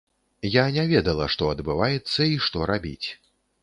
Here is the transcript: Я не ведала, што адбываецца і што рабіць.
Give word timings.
Я 0.55 0.63
не 0.77 0.85
ведала, 0.93 1.29
што 1.35 1.53
адбываецца 1.57 2.21
і 2.33 2.37
што 2.47 2.69
рабіць. 2.75 3.07